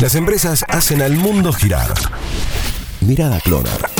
Las 0.00 0.14
empresas 0.14 0.64
hacen 0.66 1.02
al 1.02 1.12
mundo 1.12 1.52
girar. 1.52 1.92
Mirada 3.02 3.38
Clonar. 3.40 3.90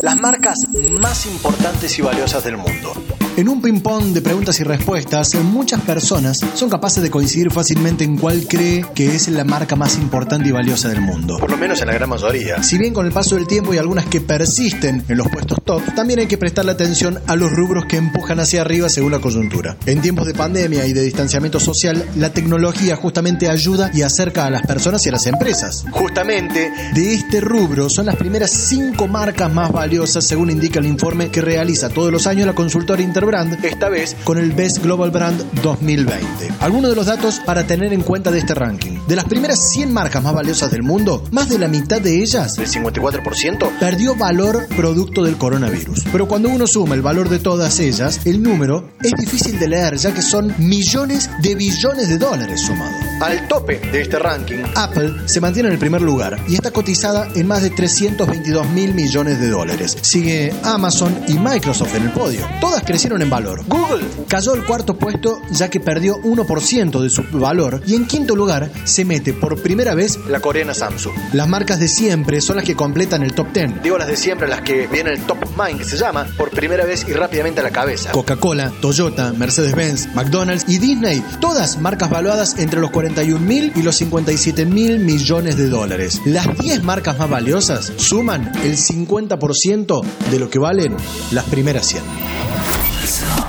Las 0.00 0.18
marcas 0.18 0.56
más 0.98 1.26
importantes 1.26 1.98
y 1.98 2.02
valiosas 2.02 2.42
del 2.42 2.56
mundo. 2.56 2.94
En 3.36 3.50
un 3.50 3.60
ping-pong 3.60 4.14
de 4.14 4.22
preguntas 4.22 4.58
y 4.60 4.64
respuestas, 4.64 5.34
muchas 5.34 5.82
personas 5.82 6.40
son 6.54 6.70
capaces 6.70 7.02
de 7.02 7.10
coincidir 7.10 7.52
fácilmente 7.52 8.02
en 8.02 8.16
cuál 8.16 8.46
cree 8.48 8.82
que 8.94 9.14
es 9.14 9.28
la 9.28 9.44
marca 9.44 9.76
más 9.76 9.98
importante 9.98 10.48
y 10.48 10.52
valiosa 10.52 10.88
del 10.88 11.02
mundo. 11.02 11.36
Por 11.38 11.50
lo 11.50 11.58
menos 11.58 11.82
en 11.82 11.88
la 11.88 11.92
gran 11.92 12.08
mayoría. 12.08 12.62
Si 12.62 12.78
bien 12.78 12.94
con 12.94 13.04
el 13.04 13.12
paso 13.12 13.34
del 13.34 13.46
tiempo 13.46 13.72
hay 13.72 13.78
algunas 13.78 14.06
que 14.06 14.22
persisten 14.22 15.04
en 15.06 15.18
los 15.18 15.28
puestos 15.28 15.58
top, 15.62 15.82
también 15.94 16.20
hay 16.20 16.28
que 16.28 16.38
prestarle 16.38 16.72
atención 16.72 17.20
a 17.26 17.36
los 17.36 17.52
rubros 17.52 17.84
que 17.84 17.98
empujan 17.98 18.40
hacia 18.40 18.62
arriba 18.62 18.88
según 18.88 19.12
la 19.12 19.18
coyuntura. 19.18 19.76
En 19.84 20.00
tiempos 20.00 20.26
de 20.26 20.32
pandemia 20.32 20.86
y 20.86 20.94
de 20.94 21.02
distanciamiento 21.02 21.60
social, 21.60 22.06
la 22.16 22.30
tecnología 22.30 22.96
justamente 22.96 23.50
ayuda 23.50 23.90
y 23.92 24.00
acerca 24.00 24.46
a 24.46 24.50
las 24.50 24.62
personas 24.62 25.04
y 25.04 25.10
a 25.10 25.12
las 25.12 25.26
empresas. 25.26 25.84
Justamente 25.90 26.72
De 26.94 27.12
este 27.12 27.42
rubro 27.42 27.90
son 27.90 28.06
las 28.06 28.16
primeras 28.16 28.50
cinco 28.50 29.08
marcas 29.08 29.52
más 29.52 29.70
valiosas 29.72 30.24
según 30.24 30.48
indica 30.48 30.78
el 30.78 30.86
informe 30.86 31.28
que 31.28 31.42
realiza 31.42 31.90
todos 31.90 32.10
los 32.10 32.26
años 32.26 32.46
la 32.46 32.54
consultora 32.54 33.02
Interbrand, 33.26 33.64
esta 33.64 33.88
vez 33.88 34.16
con 34.22 34.38
el 34.38 34.52
Best 34.52 34.84
Global 34.84 35.10
Brand 35.10 35.42
2020. 35.62 36.48
Algunos 36.60 36.90
de 36.90 36.96
los 36.96 37.06
datos 37.06 37.40
para 37.40 37.66
tener 37.66 37.92
en 37.92 38.02
cuenta 38.02 38.30
de 38.30 38.38
este 38.38 38.54
ranking. 38.54 38.95
De 39.06 39.14
las 39.14 39.26
primeras 39.26 39.70
100 39.70 39.92
marcas 39.92 40.22
más 40.22 40.34
valiosas 40.34 40.70
del 40.70 40.82
mundo, 40.82 41.22
más 41.30 41.48
de 41.48 41.58
la 41.58 41.68
mitad 41.68 42.00
de 42.00 42.22
ellas 42.22 42.58
el 42.58 42.66
54%, 42.66 43.78
perdió 43.78 44.16
valor 44.16 44.66
producto 44.76 45.22
del 45.22 45.36
coronavirus. 45.36 46.04
Pero 46.10 46.26
cuando 46.26 46.48
uno 46.48 46.66
suma 46.66 46.96
el 46.96 47.02
valor 47.02 47.28
de 47.28 47.38
todas 47.38 47.78
ellas, 47.78 48.20
el 48.24 48.42
número 48.42 48.90
es 49.02 49.12
difícil 49.12 49.60
de 49.60 49.68
leer 49.68 49.96
ya 49.96 50.12
que 50.12 50.22
son 50.22 50.52
millones 50.58 51.30
de 51.40 51.54
billones 51.54 52.08
de 52.08 52.18
dólares 52.18 52.62
sumados. 52.62 52.96
al 53.20 53.46
tope 53.46 53.78
de 53.92 54.02
este 54.02 54.18
ranking, 54.18 54.64
Apple 54.74 55.14
se 55.26 55.40
mantiene 55.40 55.68
en 55.68 55.74
el 55.74 55.78
primer 55.78 56.02
lugar 56.02 56.38
y 56.48 56.54
está 56.54 56.72
cotizada 56.72 57.28
en 57.34 57.46
más 57.46 57.62
de 57.62 57.70
322 57.70 58.68
mil 58.70 58.92
millones 58.92 59.40
de 59.40 59.50
dólares. 59.50 59.96
Sigue 60.02 60.52
Amazon 60.64 61.16
y 61.28 61.34
Microsoft 61.34 61.94
en 61.94 62.02
el 62.02 62.10
podio. 62.10 62.40
Todas 62.60 62.82
crecieron 62.82 63.22
en 63.22 63.30
valor. 63.30 63.64
Google 63.68 64.04
Cayó 64.28 64.54
al 64.54 64.64
cuarto 64.66 64.98
puesto 64.98 65.40
ya 65.52 65.70
que 65.70 65.78
perdió 65.78 66.16
1% 66.16 67.00
de 67.00 67.10
su 67.10 67.22
valor 67.32 67.80
y 67.86 67.94
en 67.94 68.06
quinto 68.06 68.34
lugar 68.34 68.70
se 68.96 69.04
mete 69.04 69.34
por 69.34 69.60
primera 69.60 69.94
vez 69.94 70.18
la 70.26 70.40
coreana 70.40 70.72
Samsung. 70.72 71.12
las 71.34 71.46
marcas 71.46 71.78
de 71.78 71.86
siempre 71.86 72.40
son 72.40 72.56
las 72.56 72.64
que 72.64 72.74
completan 72.74 73.22
el 73.22 73.34
top 73.34 73.52
10. 73.52 73.82
Digo 73.82 73.98
las 73.98 74.08
de 74.08 74.16
siempre, 74.16 74.48
las 74.48 74.62
que 74.62 74.86
vienen 74.86 75.12
el 75.12 75.20
top 75.26 75.42
of 75.42 75.50
mind, 75.54 75.80
que 75.80 75.84
se 75.84 75.98
llama, 75.98 76.26
por 76.38 76.48
primera 76.48 76.86
vez 76.86 77.04
y 77.06 77.12
rápidamente 77.12 77.60
a 77.60 77.62
la 77.62 77.72
cabeza. 77.72 78.12
Coca-Cola, 78.12 78.72
Toyota, 78.80 79.34
Mercedes-Benz, 79.34 80.14
McDonald's 80.14 80.64
y 80.66 80.78
Disney, 80.78 81.22
todas 81.42 81.78
marcas 81.78 82.08
valuadas 82.08 82.58
entre 82.58 82.80
los 82.80 82.90
41 82.90 83.38
mil 83.38 83.70
y 83.76 83.82
los 83.82 83.96
57 83.96 84.64
mil 84.64 84.98
millones 84.98 85.58
de 85.58 85.68
dólares. 85.68 86.22
Las 86.24 86.56
10 86.56 86.82
marcas 86.82 87.18
más 87.18 87.28
valiosas 87.28 87.92
suman 87.96 88.50
el 88.64 88.78
50% 88.78 90.04
de 90.30 90.38
lo 90.38 90.48
que 90.48 90.58
valen 90.58 90.96
las 91.32 91.44
primeras 91.44 91.84
100. 91.84 93.45